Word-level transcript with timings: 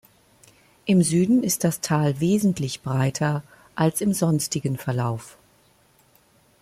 Im 0.85 1.03
Süden 1.03 1.43
ist 1.43 1.63
das 1.63 1.79
Tal 1.79 2.19
wesentlich 2.19 2.81
breiter 2.81 3.43
als 3.75 4.01
im 4.01 4.13
sonstigen 4.13 4.79
Verlauf. 4.79 5.37